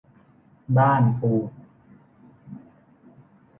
[0.77, 1.33] บ้านปู